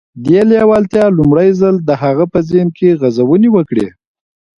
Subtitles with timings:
[0.25, 3.87] دې لېوالتیا لومړی ځل د هغه په ذهن کې غځونې وکړې.